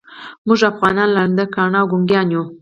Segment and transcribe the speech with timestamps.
[0.47, 2.43] موږ افغانان ړانده، کاڼه او ګونګیان یوو.